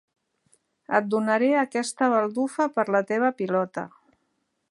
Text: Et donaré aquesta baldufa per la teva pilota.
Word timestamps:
Et 0.99 1.09
donaré 1.15 1.49
aquesta 1.63 2.09
baldufa 2.15 2.69
per 2.79 2.87
la 2.97 3.05
teva 3.13 3.31
pilota. 3.43 3.85